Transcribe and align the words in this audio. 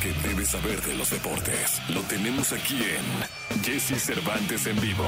que 0.00 0.12
debes 0.26 0.48
saber 0.48 0.80
de 0.82 0.94
los 0.94 1.10
deportes 1.10 1.80
lo 1.90 2.00
tenemos 2.02 2.52
aquí 2.52 2.82
en 2.82 3.62
Jesse 3.62 4.02
Cervantes 4.02 4.66
en 4.66 4.80
vivo. 4.80 5.04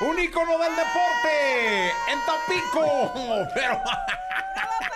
Un 0.00 0.18
ícono 0.18 0.58
del 0.58 0.72
deporte 0.74 1.88
en 2.08 2.18
Tampico, 2.24 3.12
pero 3.54 3.80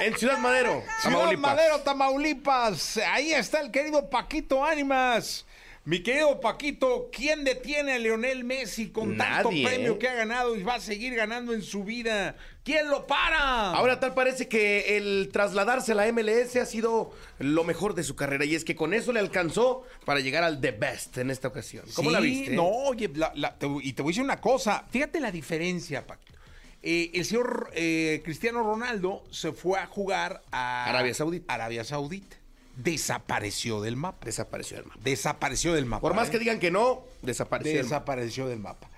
En 0.01 0.17
Ciudad 0.17 0.39
Madero, 0.39 0.85
Ciudad 1.01 1.17
Tamaulipas. 1.17 1.57
Madero, 1.57 1.81
Tamaulipas. 1.81 2.97
Ahí 2.99 3.33
está 3.33 3.61
el 3.61 3.73
querido 3.73 4.09
Paquito 4.09 4.65
Ánimas. 4.65 5.45
Mi 5.89 6.01
querido 6.03 6.39
Paquito, 6.39 7.09
¿quién 7.11 7.45
detiene 7.45 7.93
a 7.95 7.99
Lionel 7.99 8.45
Messi 8.45 8.91
con 8.91 9.17
tanto 9.17 9.49
Nadie, 9.51 9.67
premio 9.67 9.93
¿eh? 9.95 9.99
que 9.99 10.07
ha 10.07 10.13
ganado 10.15 10.55
y 10.55 10.63
va 10.63 10.75
a 10.75 10.81
seguir 10.81 11.15
ganando 11.15 11.55
en 11.55 11.63
su 11.63 11.83
vida? 11.83 12.37
¿Quién 12.63 12.91
lo 12.91 13.07
para? 13.07 13.71
Ahora 13.73 13.99
tal 13.99 14.13
parece 14.13 14.49
que 14.49 14.99
el 14.99 15.31
trasladarse 15.33 15.93
a 15.93 15.95
la 15.95 16.13
MLS 16.13 16.57
ha 16.57 16.67
sido 16.67 17.11
lo 17.39 17.65
mejor 17.65 17.95
de 17.95 18.05
su 18.05 18.17
carrera 18.17 18.45
y 18.45 18.55
es 18.55 18.67
que 18.67 18.77
con 18.77 18.93
eso 18.93 19.15
le 19.15 19.21
alcanzó 19.21 19.83
para 20.05 20.21
llegar 20.21 20.45
al 20.45 20.61
The 20.61 20.73
Best 20.73 21.17
en 21.17 21.31
esta 21.31 21.49
ocasión. 21.49 21.87
¿Cómo 21.95 22.11
Sí, 22.11 22.15
la 22.15 22.21
viste? 22.21 22.51
No, 22.55 22.67
oye, 22.67 23.09
la- 23.15 23.33
la- 23.35 23.57
te- 23.57 23.67
y 23.83 23.95
te 23.95 24.03
voy 24.03 24.11
a 24.11 24.13
decir 24.13 24.25
una 24.25 24.43
cosa. 24.43 24.85
Fíjate 24.91 25.21
la 25.21 25.31
diferencia, 25.33 26.07
Paquito. 26.07 26.39
Eh, 26.83 27.13
el 27.15 27.25
señor 27.25 27.71
eh, 27.73 28.21
Cristiano 28.27 28.63
Ronaldo 28.63 29.25
se 29.31 29.53
fue 29.53 29.79
a 29.81 29.87
jugar 29.87 30.43
a 30.53 30.85
Arabia 30.85 31.15
Saudita. 31.15 31.55
Arabia 31.55 31.83
Saudita. 31.83 32.37
Desapareció 32.79 33.81
del 33.81 33.97
mapa. 33.97 34.25
Desapareció 34.25 34.79
el 34.79 34.85
mapa. 34.87 35.01
Desapareció 35.03 35.75
del 35.75 35.85
mapa. 35.85 36.01
Por 36.01 36.15
más 36.15 36.29
¿eh? 36.29 36.31
que 36.33 36.39
digan 36.39 36.59
que 36.61 36.71
no, 36.71 37.03
desapareció. 37.23 37.75
mapa. 37.75 37.83
desapareció 37.83 38.47
del 38.49 38.61
mapa. 38.61 38.89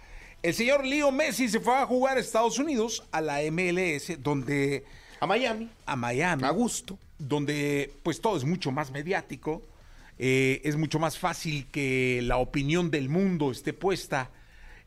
El 0.42 0.54
señor 0.54 0.84
Leo 0.86 1.10
Messi 1.10 1.48
se 1.48 1.60
fue 1.60 1.74
a 1.74 1.86
jugar 1.86 2.16
a 2.16 2.20
Estados 2.20 2.58
Unidos, 2.58 3.02
a 3.10 3.20
la 3.20 3.40
MLS, 3.50 4.22
donde 4.22 4.84
A 5.20 5.26
Miami. 5.26 5.68
a 5.86 5.96
Miami, 5.96 6.44
A 6.44 6.50
gusto. 6.50 6.98
donde 7.18 7.92
pues 8.02 8.20
todo 8.20 8.36
es 8.36 8.44
mucho 8.44 8.70
más 8.70 8.90
mediático, 8.90 9.62
eh, 10.18 10.60
es 10.64 10.76
mucho 10.76 10.98
más 10.98 11.18
fácil 11.18 11.66
que 11.70 12.20
la 12.22 12.36
opinión 12.36 12.90
del 12.90 13.08
mundo 13.08 13.50
esté 13.50 13.72
puesta 13.72 14.30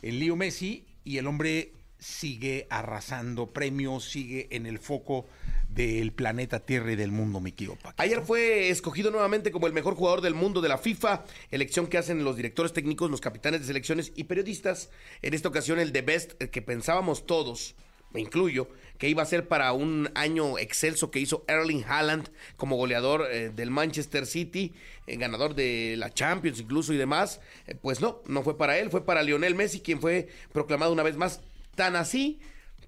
en 0.04 0.20
Leo 0.20 0.36
Messi 0.36 0.86
y 1.04 1.18
el 1.18 1.26
hombre 1.28 1.72
sigue 2.00 2.68
arrasando 2.70 3.48
premios, 3.48 4.06
sigue 4.10 4.48
en 4.52 4.66
el 4.66 4.78
foco 4.80 5.26
del 5.74 6.12
planeta 6.12 6.60
Tierra 6.60 6.92
y 6.92 6.96
del 6.96 7.12
mundo, 7.12 7.40
mi 7.40 7.52
Paquito. 7.52 7.78
Ayer 7.98 8.22
fue 8.22 8.70
escogido 8.70 9.12
nuevamente 9.12 9.52
como 9.52 9.68
el 9.68 9.74
mejor 9.74 9.96
jugador 9.96 10.22
del 10.22 10.34
mundo 10.34 10.62
de 10.62 10.70
la 10.70 10.78
FIFA, 10.78 11.26
elección 11.52 11.88
que 11.88 11.98
hacen 11.98 12.24
los 12.24 12.36
directores 12.36 12.74
técnicos, 12.74 13.10
los 13.10 13.22
capitanes 13.22 13.62
de 13.62 13.68
selecciones 13.68 14.12
y 14.16 14.26
periodistas. 14.26 14.90
En 15.22 15.34
esta 15.34 15.50
ocasión 15.50 15.80
el 15.80 15.92
The 15.92 16.02
Best, 16.02 16.42
el 16.42 16.50
que 16.50 16.62
pensábamos 16.62 17.26
todos, 17.26 17.76
me 18.12 18.22
incluyo, 18.22 18.68
que 18.98 19.10
iba 19.10 19.24
a 19.24 19.26
ser 19.26 19.48
para 19.48 19.74
un 19.74 20.10
año 20.14 20.58
excelso 20.60 21.10
que 21.10 21.20
hizo 21.20 21.44
Erling 21.48 21.84
Haaland 21.84 22.30
como 22.58 22.78
goleador 22.78 23.28
eh, 23.32 23.50
del 23.50 23.72
Manchester 23.72 24.28
City, 24.28 24.74
eh, 25.08 25.18
ganador 25.18 25.56
de 25.56 25.96
la 25.98 26.14
Champions 26.14 26.60
incluso 26.60 26.94
y 26.94 26.98
demás. 26.98 27.42
Eh, 27.66 27.76
pues 27.76 28.02
no, 28.02 28.22
no 28.28 28.44
fue 28.44 28.58
para 28.58 28.78
él, 28.78 28.92
fue 28.92 29.04
para 29.06 29.24
Lionel 29.24 29.56
Messi, 29.56 29.82
quien 29.82 30.00
fue 30.00 30.28
proclamado 30.52 30.94
una 30.94 31.04
vez 31.04 31.18
más. 31.18 31.42
Tan 31.76 31.96
así, 31.96 32.40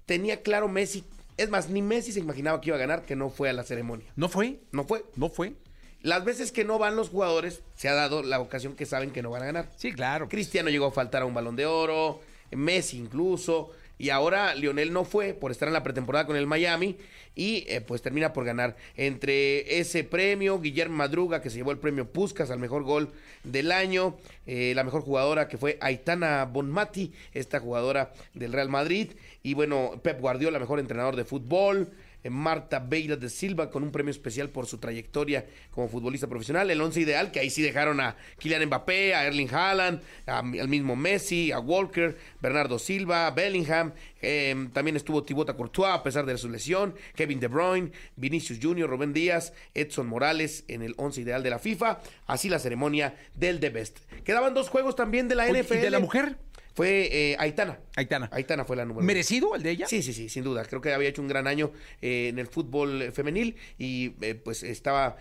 tenía 0.06 0.44
claro 0.44 0.68
Messi. 0.68 1.04
Es 1.38 1.50
más, 1.50 1.70
ni 1.70 1.82
Messi 1.82 2.12
se 2.12 2.20
imaginaba 2.20 2.62
que 2.62 2.70
iba 2.70 2.78
a 2.78 2.80
ganar, 2.80 3.04
que 3.04 3.16
no 3.16 3.30
fue 3.30 3.50
a 3.50 3.54
la 3.54 3.64
ceremonia. 3.64 4.08
¿No 4.16 4.30
fue? 4.30 4.60
No 4.72 4.86
fue. 4.86 5.04
¿No 5.16 5.30
fue? 5.30 5.54
Las 6.02 6.24
veces 6.24 6.52
que 6.52 6.64
no 6.64 6.78
van 6.78 6.96
los 6.96 7.10
jugadores, 7.10 7.62
se 7.76 7.90
ha 7.90 7.94
dado 7.94 8.24
la 8.24 8.40
ocasión 8.40 8.76
que 8.76 8.86
saben 8.86 9.12
que 9.12 9.22
no 9.22 9.32
van 9.32 9.42
a 9.42 9.46
ganar. 9.48 9.70
Sí, 9.76 9.92
claro. 9.92 10.30
Cristiano 10.30 10.70
llegó 10.70 10.86
a 10.86 10.92
faltar 10.92 11.24
a 11.24 11.26
un 11.26 11.34
balón 11.34 11.56
de 11.56 11.66
oro, 11.66 12.22
Messi 12.52 12.98
incluso, 12.98 13.72
y 13.98 14.10
ahora 14.10 14.56
Lionel 14.56 14.92
no 14.92 15.06
fue 15.06 15.34
por 15.34 15.52
estar 15.52 15.68
en 15.68 15.74
la 15.74 15.84
pretemporada 15.84 16.26
con 16.26 16.36
el 16.36 16.48
Miami 16.48 16.98
y 17.36 17.66
eh, 17.68 17.82
pues 17.82 18.02
termina 18.02 18.34
por 18.34 18.46
ganar. 18.46 18.76
Entre 18.96 19.80
ese 19.80 20.04
premio, 20.04 20.60
Guillermo 20.60 20.98
Madruga, 20.98 21.42
que 21.42 21.50
se 21.50 21.58
llevó 21.58 21.72
el 21.72 21.80
premio 21.80 22.12
Puskas 22.12 22.50
al 22.50 22.60
mejor 22.60 22.84
gol 22.84 23.12
del 23.44 23.72
año, 23.72 24.18
eh, 24.48 24.74
la 24.76 24.84
mejor 24.84 25.02
jugadora 25.02 25.48
que 25.48 25.58
fue 25.58 25.78
Aitana 25.82 26.46
Bonmati, 26.46 27.14
esta 27.34 27.60
jugadora 27.60 28.14
del 28.34 28.54
Real 28.54 28.70
Madrid, 28.70 29.12
y 29.44 29.54
bueno, 29.54 30.00
Pep 30.02 30.20
Guardiola, 30.20 30.60
mejor 30.60 30.80
entrenador 30.80 31.16
de 31.16 31.26
fútbol. 31.26 31.90
Marta 32.30 32.80
Beira 32.80 33.16
de 33.16 33.30
Silva 33.30 33.70
con 33.70 33.84
un 33.84 33.92
premio 33.92 34.12
especial 34.12 34.50
por 34.50 34.66
su 34.68 34.78
trayectoria 34.78 35.46
como 35.72 35.88
futbolista 35.88 36.28
profesional. 36.28 36.70
El 36.72 36.82
once 36.82 37.00
ideal, 37.02 37.32
que 37.32 37.40
ahí 37.40 37.50
sí 37.50 37.62
dejaron 37.62 38.00
a 38.00 38.16
Kylian 38.40 38.66
Mbappé, 38.66 39.14
a 39.16 39.26
Erling 39.26 39.50
Haaland, 39.54 40.02
a- 40.26 40.40
al 40.40 40.68
mismo 40.68 40.96
Messi, 40.96 41.52
a 41.52 41.60
Walker, 41.60 42.18
Bernardo 42.42 42.80
Silva, 42.80 43.30
Bellingham. 43.32 43.94
eh, 44.28 44.70
también 44.74 44.96
estuvo 44.96 45.22
Thibaut 45.24 45.56
Courtois 45.56 45.92
a 45.94 46.02
pesar 46.02 46.26
de 46.26 46.36
su 46.40 46.50
lesión, 46.50 46.96
Kevin 47.16 47.40
De 47.40 47.48
Bruyne, 47.48 47.92
Vinicius 48.16 48.58
Junior, 48.60 48.90
Rubén 48.90 49.14
Díaz, 49.14 49.54
Edson 49.76 50.08
Morales 50.08 50.64
en 50.68 50.82
el 50.82 50.96
once 50.98 51.22
ideal 51.22 51.44
de 51.44 51.52
la 51.52 51.60
FIFA. 51.60 52.00
Así 52.26 52.50
la 52.50 52.58
ceremonia 52.58 53.14
del 53.36 53.60
The 53.60 53.70
Best. 53.70 54.00
Quedaban 54.24 54.56
dos 54.56 54.70
juegos 54.70 54.96
también 54.96 55.28
de 55.28 55.36
la 55.36 55.44
Oye, 55.44 55.60
¿y 55.60 55.62
NFL. 55.62 55.80
de 55.82 55.90
la 55.92 56.00
mujer? 56.00 56.38
Fue 56.76 57.08
eh, 57.10 57.38
Aitana. 57.40 57.80
Aitana. 57.96 58.30
Aitana 58.34 58.66
fue 58.66 58.76
la 58.76 58.84
número 58.84 59.00
uno. 59.00 59.08
¿Merecido 59.08 59.56
el 59.56 59.64
de 59.64 59.72
ella? 59.72 59.88
Sí, 59.88 60.04
sí, 60.04 60.12
sí, 60.12 60.28
sin 60.28 60.44
duda. 60.44 60.66
Creo 60.66 60.82
que 60.82 60.94
había 60.94 61.08
hecho 61.08 61.22
un 61.22 61.30
gran 61.30 61.48
año 61.48 61.72
eh, 62.02 62.28
en 62.28 62.38
el 62.38 62.48
fútbol 62.48 63.14
femenil 63.14 63.56
y 63.78 64.14
eh, 64.20 64.36
pues 64.36 64.62
estaba... 64.62 65.16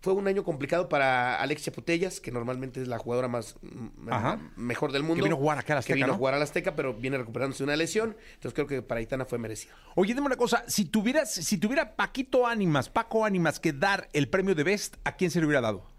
Fue 0.00 0.14
un 0.14 0.26
año 0.26 0.42
complicado 0.42 0.88
para 0.88 1.36
Alexia 1.36 1.70
Putellas, 1.70 2.18
que 2.18 2.32
normalmente 2.32 2.80
es 2.80 2.88
la 2.88 2.98
jugadora 2.98 3.28
más 3.28 3.56
mm, 3.60 4.08
Ajá. 4.10 4.40
mejor 4.56 4.90
del 4.92 5.02
mundo. 5.02 5.16
Que 5.16 5.24
vino 5.24 5.36
a 5.36 5.38
jugar 5.38 5.58
acá 5.58 5.74
a 5.74 5.76
la 5.76 5.82
Que 5.82 5.92
Azteca, 5.92 5.94
vino 5.96 6.06
¿no? 6.06 6.12
a 6.14 6.16
jugar 6.16 6.32
a 6.32 6.38
la 6.38 6.44
Azteca, 6.44 6.74
pero 6.74 6.94
viene 6.94 7.18
recuperándose 7.18 7.58
de 7.58 7.64
una 7.64 7.76
lesión. 7.76 8.16
Entonces 8.34 8.54
creo 8.54 8.66
que 8.66 8.80
para 8.80 9.00
Aitana 9.00 9.26
fue 9.26 9.36
merecido. 9.36 9.74
Oye, 9.96 10.14
dime 10.14 10.28
una 10.28 10.36
cosa, 10.36 10.64
si 10.66 10.86
tuvieras, 10.86 11.30
si 11.30 11.58
tuviera 11.58 11.94
Paquito 11.94 12.46
Ánimas, 12.46 12.88
Paco 12.88 13.26
Ánimas 13.26 13.60
que 13.60 13.74
dar 13.74 14.08
el 14.14 14.30
premio 14.30 14.54
de 14.54 14.64
Best, 14.64 14.96
¿a 15.04 15.16
quién 15.16 15.30
se 15.30 15.40
le 15.40 15.44
hubiera 15.44 15.60
dado? 15.60 15.89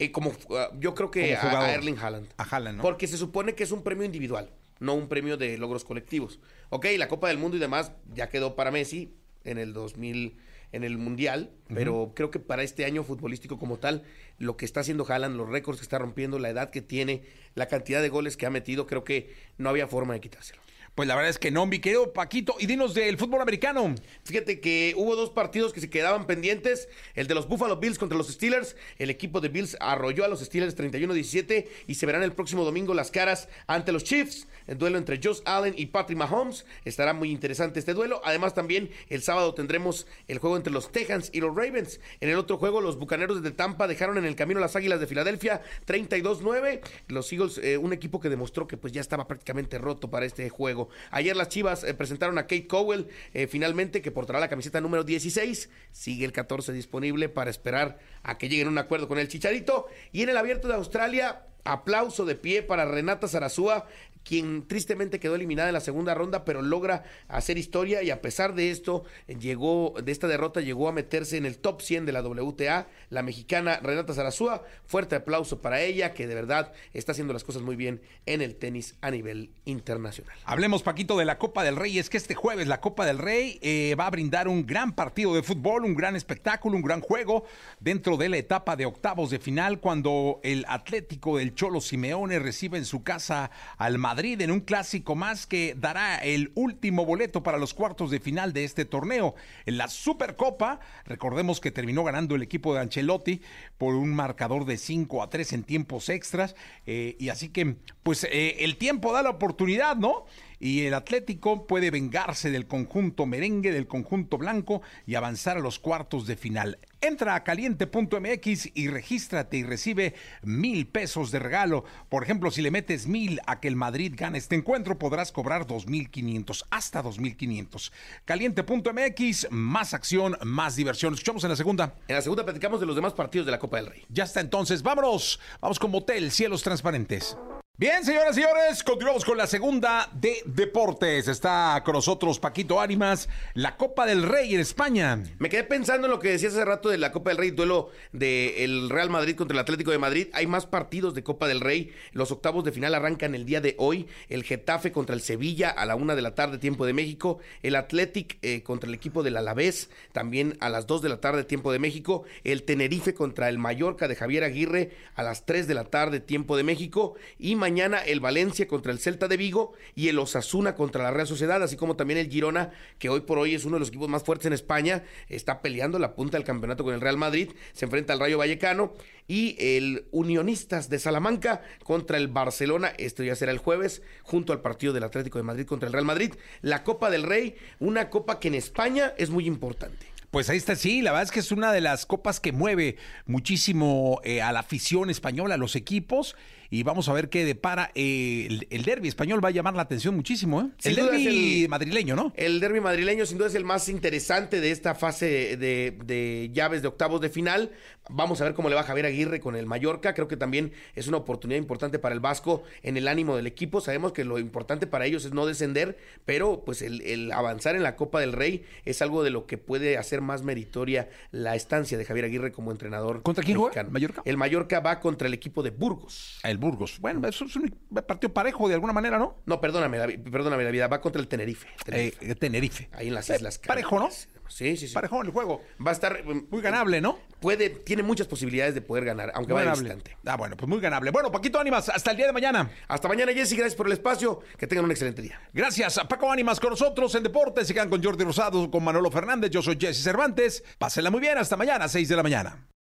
Eh, 0.00 0.10
como 0.12 0.30
uh, 0.30 0.80
Yo 0.80 0.94
creo 0.94 1.10
que 1.10 1.36
a, 1.36 1.74
Erling 1.74 1.98
Haaland. 1.98 2.26
A 2.38 2.42
Haaland, 2.42 2.78
¿no? 2.78 2.82
Porque 2.82 3.06
se 3.06 3.18
supone 3.18 3.54
que 3.54 3.64
es 3.64 3.70
un 3.70 3.82
premio 3.82 4.04
individual, 4.04 4.50
no 4.80 4.94
un 4.94 5.08
premio 5.08 5.36
de 5.36 5.58
logros 5.58 5.84
colectivos. 5.84 6.40
Ok, 6.70 6.86
la 6.96 7.06
Copa 7.06 7.28
del 7.28 7.36
Mundo 7.36 7.58
y 7.58 7.60
demás 7.60 7.92
ya 8.14 8.30
quedó 8.30 8.56
para 8.56 8.70
Messi 8.70 9.14
en 9.44 9.58
el 9.58 9.74
2000, 9.74 10.38
en 10.72 10.84
el 10.84 10.96
Mundial, 10.96 11.50
pero 11.68 12.12
creo 12.14 12.30
que 12.30 12.38
para 12.38 12.62
este 12.62 12.86
año 12.86 13.04
futbolístico 13.04 13.58
como 13.58 13.78
tal, 13.78 14.04
lo 14.38 14.56
que 14.56 14.64
está 14.64 14.80
haciendo 14.80 15.04
Haaland, 15.06 15.36
los 15.36 15.50
récords 15.50 15.80
que 15.80 15.84
está 15.84 15.98
rompiendo, 15.98 16.38
la 16.38 16.48
edad 16.48 16.70
que 16.70 16.80
tiene, 16.80 17.22
la 17.54 17.66
cantidad 17.66 18.00
de 18.00 18.08
goles 18.08 18.38
que 18.38 18.46
ha 18.46 18.50
metido, 18.50 18.86
creo 18.86 19.04
que 19.04 19.34
no 19.58 19.68
había 19.68 19.86
forma 19.86 20.14
de 20.14 20.20
quitárselo. 20.20 20.62
Pues 20.94 21.08
la 21.08 21.14
verdad 21.14 21.30
es 21.30 21.38
que 21.38 21.50
no, 21.50 21.66
mi 21.66 21.78
querido 21.78 22.12
Paquito. 22.12 22.56
Y 22.58 22.66
dinos 22.66 22.94
del 22.94 23.16
fútbol 23.16 23.40
americano. 23.40 23.94
Fíjate 24.24 24.60
que 24.60 24.94
hubo 24.96 25.16
dos 25.16 25.30
partidos 25.30 25.72
que 25.72 25.80
se 25.80 25.88
quedaban 25.88 26.26
pendientes. 26.26 26.88
El 27.14 27.26
de 27.26 27.34
los 27.34 27.48
Buffalo 27.48 27.76
Bills 27.76 27.98
contra 27.98 28.18
los 28.18 28.28
Steelers. 28.28 28.76
El 28.98 29.08
equipo 29.08 29.40
de 29.40 29.48
Bills 29.48 29.76
arrolló 29.80 30.24
a 30.24 30.28
los 30.28 30.40
Steelers 30.40 30.76
31-17 30.76 31.66
y 31.86 31.94
se 31.94 32.06
verán 32.06 32.22
el 32.22 32.32
próximo 32.32 32.64
domingo 32.64 32.92
las 32.92 33.10
caras 33.10 33.48
ante 33.66 33.92
los 33.92 34.04
Chiefs. 34.04 34.46
El 34.66 34.78
duelo 34.78 34.98
entre 34.98 35.20
Josh 35.22 35.40
Allen 35.44 35.74
y 35.76 35.86
Patrick 35.86 36.18
Mahomes. 36.18 36.66
Estará 36.84 37.12
muy 37.12 37.30
interesante 37.30 37.78
este 37.78 37.94
duelo. 37.94 38.20
Además 38.24 38.54
también 38.54 38.90
el 39.08 39.22
sábado 39.22 39.54
tendremos 39.54 40.06
el 40.28 40.38
juego 40.38 40.56
entre 40.56 40.72
los 40.72 40.92
Texans 40.92 41.30
y 41.32 41.40
los 41.40 41.54
Ravens. 41.54 42.00
En 42.20 42.28
el 42.28 42.36
otro 42.36 42.58
juego 42.58 42.80
los 42.80 42.98
Bucaneros 42.98 43.42
de 43.42 43.52
Tampa 43.52 43.86
dejaron 43.86 44.18
en 44.18 44.24
el 44.24 44.36
camino 44.36 44.60
las 44.60 44.76
Águilas 44.76 45.00
de 45.00 45.06
Filadelfia 45.06 45.62
32-9. 45.86 46.80
Los 47.08 47.32
Eagles, 47.32 47.58
eh, 47.58 47.78
un 47.78 47.92
equipo 47.92 48.20
que 48.20 48.28
demostró 48.28 48.66
que 48.66 48.76
pues 48.76 48.92
ya 48.92 49.00
estaba 49.00 49.26
prácticamente 49.26 49.78
roto 49.78 50.10
para 50.10 50.26
este 50.26 50.48
juego. 50.50 50.79
Ayer 51.10 51.36
las 51.36 51.48
Chivas 51.48 51.84
eh, 51.84 51.94
presentaron 51.94 52.38
a 52.38 52.42
Kate 52.42 52.66
Cowell, 52.66 53.08
eh, 53.34 53.46
finalmente, 53.46 54.02
que 54.02 54.10
portará 54.10 54.40
la 54.40 54.48
camiseta 54.48 54.80
número 54.80 55.04
16. 55.04 55.68
Sigue 55.92 56.24
el 56.24 56.32
14 56.32 56.72
disponible 56.72 57.28
para 57.28 57.50
esperar 57.50 57.98
a 58.22 58.38
que 58.38 58.48
lleguen 58.48 58.68
a 58.68 58.70
un 58.70 58.78
acuerdo 58.78 59.08
con 59.08 59.18
el 59.18 59.28
Chicharito. 59.28 59.86
Y 60.12 60.22
en 60.22 60.30
el 60.30 60.36
abierto 60.36 60.68
de 60.68 60.74
Australia, 60.74 61.42
aplauso 61.64 62.24
de 62.24 62.34
pie 62.34 62.62
para 62.62 62.84
Renata 62.84 63.28
Zarazúa, 63.28 63.86
quien 64.24 64.66
tristemente 64.66 65.20
quedó 65.20 65.34
eliminada 65.34 65.68
en 65.68 65.74
la 65.74 65.80
segunda 65.80 66.14
ronda, 66.14 66.44
pero 66.44 66.62
logra 66.62 67.04
hacer 67.28 67.58
historia 67.58 68.02
y 68.02 68.10
a 68.10 68.20
pesar 68.20 68.54
de 68.54 68.70
esto, 68.70 69.04
llegó, 69.26 69.94
de 70.02 70.12
esta 70.12 70.28
derrota, 70.28 70.60
llegó 70.60 70.88
a 70.88 70.92
meterse 70.92 71.36
en 71.36 71.46
el 71.46 71.58
top 71.58 71.82
100 71.82 72.06
de 72.06 72.12
la 72.12 72.22
WTA, 72.22 72.88
la 73.08 73.22
mexicana 73.22 73.80
Renata 73.82 74.14
Zarazúa. 74.14 74.62
Fuerte 74.84 75.16
aplauso 75.16 75.60
para 75.60 75.80
ella, 75.80 76.14
que 76.14 76.26
de 76.26 76.34
verdad 76.34 76.72
está 76.92 77.12
haciendo 77.12 77.32
las 77.32 77.44
cosas 77.44 77.62
muy 77.62 77.76
bien 77.76 78.02
en 78.26 78.42
el 78.42 78.56
tenis 78.56 78.96
a 79.00 79.10
nivel 79.10 79.50
internacional. 79.64 80.36
Hablemos, 80.44 80.82
Paquito, 80.82 81.16
de 81.18 81.24
la 81.24 81.38
Copa 81.38 81.64
del 81.64 81.76
Rey. 81.76 81.98
Es 81.98 82.10
que 82.10 82.16
este 82.16 82.34
jueves 82.34 82.66
la 82.68 82.80
Copa 82.80 83.06
del 83.06 83.18
Rey 83.18 83.58
eh, 83.62 83.94
va 83.98 84.06
a 84.06 84.10
brindar 84.10 84.48
un 84.48 84.66
gran 84.66 84.94
partido 84.94 85.34
de 85.34 85.42
fútbol, 85.42 85.84
un 85.84 85.94
gran 85.94 86.16
espectáculo, 86.16 86.76
un 86.76 86.82
gran 86.82 87.00
juego 87.00 87.44
dentro 87.80 88.16
de 88.16 88.28
la 88.28 88.36
etapa 88.36 88.76
de 88.76 88.86
octavos 88.86 89.30
de 89.30 89.38
final, 89.38 89.80
cuando 89.80 90.40
el 90.42 90.64
Atlético 90.68 91.38
del 91.38 91.54
Cholo 91.54 91.80
Simeone 91.80 92.38
recibe 92.38 92.78
en 92.78 92.84
su 92.84 93.02
casa 93.02 93.50
al 93.76 93.98
Madrid 93.98 94.09
en 94.18 94.50
un 94.50 94.60
clásico 94.60 95.14
más 95.14 95.46
que 95.46 95.74
dará 95.78 96.16
el 96.16 96.50
último 96.56 97.06
boleto 97.06 97.44
para 97.44 97.58
los 97.58 97.74
cuartos 97.74 98.10
de 98.10 98.18
final 98.18 98.52
de 98.52 98.64
este 98.64 98.84
torneo. 98.84 99.36
En 99.66 99.78
la 99.78 99.86
Supercopa, 99.86 100.80
recordemos 101.04 101.60
que 101.60 101.70
terminó 101.70 102.02
ganando 102.02 102.34
el 102.34 102.42
equipo 102.42 102.74
de 102.74 102.80
Ancelotti 102.80 103.40
por 103.78 103.94
un 103.94 104.12
marcador 104.12 104.64
de 104.64 104.78
5 104.78 105.22
a 105.22 105.30
3 105.30 105.52
en 105.52 105.62
tiempos 105.62 106.08
extras, 106.08 106.56
eh, 106.86 107.16
y 107.20 107.28
así 107.28 107.50
que, 107.50 107.76
pues, 108.02 108.24
eh, 108.24 108.64
el 108.64 108.78
tiempo 108.78 109.12
da 109.12 109.22
la 109.22 109.30
oportunidad, 109.30 109.96
¿no? 109.96 110.24
Y 110.60 110.82
el 110.82 110.94
Atlético 110.94 111.66
puede 111.66 111.90
vengarse 111.90 112.50
del 112.50 112.66
conjunto 112.66 113.26
merengue, 113.26 113.72
del 113.72 113.88
conjunto 113.88 114.38
blanco 114.38 114.82
y 115.06 115.14
avanzar 115.16 115.56
a 115.56 115.60
los 115.60 115.78
cuartos 115.78 116.26
de 116.26 116.36
final. 116.36 116.78
Entra 117.00 117.34
a 117.34 117.42
caliente.mx 117.42 118.68
y 118.74 118.88
regístrate 118.88 119.56
y 119.56 119.62
recibe 119.64 120.14
mil 120.42 120.86
pesos 120.86 121.30
de 121.30 121.38
regalo. 121.38 121.84
Por 122.10 122.22
ejemplo, 122.22 122.50
si 122.50 122.60
le 122.60 122.70
metes 122.70 123.06
mil 123.06 123.40
a 123.46 123.58
que 123.58 123.68
el 123.68 123.76
Madrid 123.76 124.12
gane 124.14 124.36
este 124.36 124.54
encuentro, 124.54 124.98
podrás 124.98 125.32
cobrar 125.32 125.66
dos 125.66 125.86
mil 125.86 126.10
quinientos, 126.10 126.66
hasta 126.70 127.00
dos 127.00 127.18
mil 127.18 127.38
quinientos. 127.38 127.90
Caliente.mx, 128.26 129.48
más 129.50 129.94
acción, 129.94 130.36
más 130.44 130.76
diversión. 130.76 131.14
Escuchamos 131.14 131.42
en 131.44 131.50
la 131.50 131.56
segunda. 131.56 131.94
En 132.06 132.16
la 132.16 132.22
segunda 132.22 132.44
platicamos 132.44 132.80
de 132.80 132.86
los 132.86 132.96
demás 132.96 133.14
partidos 133.14 133.46
de 133.46 133.52
la 133.52 133.58
Copa 133.58 133.78
del 133.78 133.86
Rey. 133.86 134.04
Ya 134.10 134.24
está 134.24 134.40
entonces, 134.40 134.82
vámonos. 134.82 135.40
Vamos 135.62 135.78
con 135.78 135.90
Motel, 135.90 136.30
cielos 136.30 136.62
transparentes. 136.62 137.34
Bien, 137.80 138.04
señoras 138.04 138.36
y 138.36 138.42
señores, 138.42 138.84
continuamos 138.84 139.24
con 139.24 139.38
la 139.38 139.46
segunda 139.46 140.10
de 140.12 140.42
deportes. 140.44 141.28
Está 141.28 141.80
con 141.82 141.94
nosotros 141.94 142.38
Paquito 142.38 142.78
Ánimas, 142.78 143.26
la 143.54 143.78
Copa 143.78 144.04
del 144.04 144.22
Rey 144.22 144.54
en 144.54 144.60
España. 144.60 145.22
Me 145.38 145.48
quedé 145.48 145.64
pensando 145.64 146.06
en 146.06 146.10
lo 146.10 146.18
que 146.18 146.28
decías 146.28 146.52
hace 146.52 146.66
rato 146.66 146.90
de 146.90 146.98
la 146.98 147.10
Copa 147.10 147.30
del 147.30 147.38
Rey, 147.38 147.52
duelo 147.52 147.88
del 148.12 148.90
Real 148.90 149.08
Madrid 149.08 149.34
contra 149.34 149.54
el 149.54 149.60
Atlético 149.60 149.92
de 149.92 149.98
Madrid. 149.98 150.28
Hay 150.34 150.46
más 150.46 150.66
partidos 150.66 151.14
de 151.14 151.22
Copa 151.22 151.48
del 151.48 151.62
Rey. 151.62 151.90
Los 152.12 152.30
octavos 152.30 152.64
de 152.64 152.72
final 152.72 152.94
arrancan 152.94 153.34
el 153.34 153.46
día 153.46 153.62
de 153.62 153.76
hoy. 153.78 154.08
El 154.28 154.44
Getafe 154.44 154.92
contra 154.92 155.14
el 155.14 155.22
Sevilla 155.22 155.70
a 155.70 155.86
la 155.86 155.96
una 155.96 156.14
de 156.14 156.20
la 156.20 156.34
tarde, 156.34 156.58
tiempo 156.58 156.84
de 156.84 156.92
México. 156.92 157.38
El 157.62 157.76
Athletic 157.76 158.36
eh, 158.42 158.62
contra 158.62 158.88
el 158.88 158.94
equipo 158.94 159.22
del 159.22 159.38
Alavés, 159.38 159.88
también 160.12 160.58
a 160.60 160.68
las 160.68 160.86
dos 160.86 161.00
de 161.00 161.08
la 161.08 161.22
tarde, 161.22 161.44
tiempo 161.44 161.72
de 161.72 161.78
México. 161.78 162.24
El 162.44 162.64
Tenerife 162.64 163.14
contra 163.14 163.48
el 163.48 163.58
Mallorca 163.58 164.06
de 164.06 164.16
Javier 164.16 164.44
Aguirre 164.44 164.90
a 165.14 165.22
las 165.22 165.46
tres 165.46 165.66
de 165.66 165.72
la 165.72 165.84
tarde, 165.84 166.20
tiempo 166.20 166.58
de 166.58 166.62
México. 166.62 167.14
Y 167.38 167.56
el 167.78 168.20
Valencia 168.20 168.66
contra 168.66 168.90
el 168.90 168.98
Celta 168.98 169.28
de 169.28 169.36
Vigo 169.36 169.72
y 169.94 170.08
el 170.08 170.18
Osasuna 170.18 170.74
contra 170.74 171.04
la 171.04 171.12
Real 171.12 171.26
Sociedad, 171.26 171.62
así 171.62 171.76
como 171.76 171.94
también 171.94 172.18
el 172.18 172.28
Girona, 172.28 172.70
que 172.98 173.08
hoy 173.08 173.20
por 173.20 173.38
hoy 173.38 173.54
es 173.54 173.64
uno 173.64 173.76
de 173.76 173.80
los 173.80 173.88
equipos 173.88 174.08
más 174.08 174.24
fuertes 174.24 174.46
en 174.46 174.52
España, 174.52 175.04
está 175.28 175.62
peleando 175.62 175.98
la 175.98 176.14
punta 176.14 176.36
del 176.36 176.44
campeonato 176.44 176.82
con 176.82 176.94
el 176.94 177.00
Real 177.00 177.16
Madrid, 177.16 177.52
se 177.72 177.84
enfrenta 177.84 178.12
al 178.12 178.20
Rayo 178.20 178.38
Vallecano 178.38 178.92
y 179.28 179.56
el 179.58 180.06
Unionistas 180.10 180.90
de 180.90 180.98
Salamanca 180.98 181.62
contra 181.84 182.18
el 182.18 182.28
Barcelona, 182.28 182.92
esto 182.98 183.22
ya 183.22 183.36
será 183.36 183.52
el 183.52 183.58
jueves, 183.58 184.02
junto 184.22 184.52
al 184.52 184.60
partido 184.60 184.92
del 184.92 185.04
Atlético 185.04 185.38
de 185.38 185.44
Madrid 185.44 185.66
contra 185.66 185.86
el 185.86 185.92
Real 185.92 186.04
Madrid, 186.04 186.34
la 186.62 186.82
Copa 186.82 187.08
del 187.08 187.22
Rey, 187.22 187.54
una 187.78 188.10
copa 188.10 188.40
que 188.40 188.48
en 188.48 188.54
España 188.56 189.14
es 189.16 189.30
muy 189.30 189.46
importante. 189.46 190.06
Pues 190.30 190.48
ahí 190.48 190.58
está, 190.58 190.76
sí, 190.76 191.02
la 191.02 191.10
verdad 191.10 191.24
es 191.24 191.32
que 191.32 191.40
es 191.40 191.50
una 191.50 191.72
de 191.72 191.80
las 191.80 192.06
copas 192.06 192.38
que 192.38 192.52
mueve 192.52 192.96
muchísimo 193.26 194.20
eh, 194.22 194.40
a 194.40 194.52
la 194.52 194.60
afición 194.60 195.10
española, 195.10 195.54
a 195.54 195.58
los 195.58 195.74
equipos, 195.74 196.36
y 196.70 196.82
vamos 196.84 197.08
a 197.08 197.12
ver 197.12 197.28
qué 197.28 197.44
depara. 197.44 197.90
Eh, 197.94 198.46
el, 198.48 198.66
el 198.70 198.82
derby 198.84 199.08
español 199.08 199.44
va 199.44 199.48
a 199.48 199.52
llamar 199.52 199.74
la 199.74 199.82
atención 199.82 200.14
muchísimo, 200.16 200.60
¿eh? 200.62 200.66
El 200.84 200.94
derby 200.94 201.62
el- 201.64 201.68
madrileño, 201.68 202.16
¿no? 202.16 202.32
El 202.36 202.60
derby 202.60 202.80
madrileño 202.80 203.26
sin 203.26 203.38
duda 203.38 203.48
es 203.48 203.54
el 203.54 203.64
más 203.64 203.88
interesante 203.88 204.60
de 204.60 204.70
esta 204.70 204.94
fase 204.94 205.56
de, 205.56 205.96
de 206.04 206.50
llaves 206.52 206.82
de 206.82 206.88
octavos 206.88 207.20
de 207.20 207.28
final. 207.28 207.70
Vamos 208.08 208.40
a 208.40 208.44
ver 208.44 208.54
cómo 208.54 208.68
le 208.68 208.74
va 208.74 208.82
Javier 208.82 209.06
Aguirre 209.06 209.40
con 209.40 209.54
el 209.56 209.66
Mallorca. 209.66 210.14
Creo 210.14 210.26
que 210.26 210.36
también 210.36 210.72
es 210.96 211.06
una 211.06 211.18
oportunidad 211.18 211.58
importante 211.60 211.98
para 211.98 212.14
el 212.14 212.20
Vasco 212.20 212.62
en 212.82 212.96
el 212.96 213.06
ánimo 213.08 213.36
del 213.36 213.46
equipo. 213.46 213.80
Sabemos 213.80 214.12
que 214.12 214.24
lo 214.24 214.38
importante 214.38 214.86
para 214.86 215.06
ellos 215.06 215.24
es 215.24 215.32
no 215.32 215.46
descender, 215.46 215.96
pero 216.24 216.64
pues 216.64 216.82
el, 216.82 217.02
el 217.02 217.30
avanzar 217.32 217.76
en 217.76 217.82
la 217.82 217.94
Copa 217.96 218.20
del 218.20 218.32
Rey 218.32 218.64
es 218.84 219.00
algo 219.02 219.22
de 219.22 219.30
lo 219.30 219.46
que 219.46 219.58
puede 219.58 219.96
hacer 219.98 220.20
más 220.22 220.42
meritoria 220.42 221.08
la 221.30 221.54
estancia 221.54 221.98
de 221.98 222.04
Javier 222.04 222.24
Aguirre 222.26 222.52
como 222.52 222.72
entrenador. 222.72 223.22
¿Contra 223.22 223.44
quién 223.44 223.58
juega? 223.58 223.84
¿Mallorca? 223.84 224.22
El 224.24 224.36
Mallorca 224.36 224.80
va 224.80 224.98
contra 225.00 225.28
el 225.28 225.34
equipo 225.34 225.62
de 225.62 225.70
Burgos. 225.70 226.38
El 226.42 226.58
Burgos. 226.60 226.98
Bueno, 227.00 227.26
eso 227.26 227.44
es 227.46 227.56
un 227.56 227.70
partido 228.06 228.32
parejo 228.32 228.68
de 228.68 228.74
alguna 228.74 228.92
manera, 228.92 229.18
¿no? 229.18 229.38
No, 229.46 229.60
perdóname, 229.60 229.98
David, 229.98 230.20
perdóname, 230.30 230.62
la 230.64 230.70
vida. 230.70 230.86
Va 230.88 231.00
contra 231.00 231.20
el 231.20 231.28
Tenerife. 231.28 231.68
Tenerife. 231.84 232.30
Eh, 232.30 232.34
Tenerife. 232.34 232.88
Ahí 232.92 233.08
en 233.08 233.14
las 233.14 233.28
Eh, 233.30 233.36
Islas 233.36 233.58
Parejo, 233.58 233.96
¿no? 233.96 234.02
Canarias. 234.08 234.28
Sí, 234.48 234.76
sí, 234.76 234.88
sí. 234.88 234.94
Parejón 234.94 235.26
el 235.26 235.32
juego. 235.32 235.62
Va 235.84 235.90
a 235.90 235.94
estar 235.94 236.24
mm, 236.24 236.46
Muy 236.50 236.60
ganable, 236.60 237.00
¿no? 237.00 237.18
Puede, 237.40 237.70
tiene 237.70 238.02
muchas 238.02 238.26
posibilidades 238.26 238.74
de 238.74 238.80
poder 238.82 239.04
ganar, 239.04 239.30
aunque 239.34 239.52
Muy 239.52 239.62
vaya 239.62 239.70
ganable. 239.74 239.94
distante. 239.94 240.16
Ah, 240.26 240.36
bueno, 240.36 240.56
pues 240.56 240.68
muy 240.68 240.80
ganable. 240.80 241.10
Bueno, 241.12 241.30
Paquito 241.30 241.60
Ánimas, 241.60 241.88
hasta 241.88 242.10
el 242.10 242.16
día 242.16 242.26
de 242.26 242.32
mañana. 242.32 242.68
Hasta 242.88 243.06
mañana, 243.06 243.32
Jessy. 243.32 243.54
Gracias 243.56 243.76
por 243.76 243.86
el 243.86 243.92
espacio. 243.92 244.40
Que 244.58 244.66
tengan 244.66 244.84
un 244.86 244.90
excelente 244.90 245.22
día. 245.22 245.40
Gracias 245.52 245.98
a 245.98 246.08
Paco 246.08 246.30
Ánimas 246.32 246.58
con 246.58 246.70
nosotros 246.70 247.14
en 247.14 247.22
Deportes. 247.22 247.72
Quedan 247.72 247.88
con 247.88 248.02
Jordi 248.02 248.24
Rosado, 248.24 248.68
con 248.70 248.82
Manolo 248.82 249.08
Fernández. 249.12 249.50
Yo 249.52 249.62
soy 249.62 249.78
Jesse 249.80 250.02
Cervantes. 250.02 250.64
Pásenla 250.78 251.10
muy 251.10 251.20
bien. 251.20 251.38
Hasta 251.38 251.56
mañana, 251.56 251.86
6 251.86 252.08
de 252.08 252.16
la 252.16 252.22
mañana. 252.24 252.66